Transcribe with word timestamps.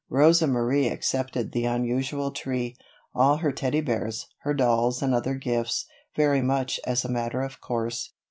Rosa 0.09 0.47
Marie 0.47 0.87
accepted 0.87 1.51
the 1.51 1.65
unusual 1.65 2.31
tree, 2.31 2.75
all 3.13 3.37
her 3.37 3.51
Teddy 3.51 3.81
bears, 3.81 4.25
her 4.39 4.53
dolls 4.55 5.03
and 5.03 5.13
other 5.13 5.35
gifts, 5.35 5.85
very 6.15 6.41
much 6.41 6.79
as 6.87 7.05
a 7.05 7.11
matter 7.11 7.43
of 7.43 7.61
course. 7.61 8.11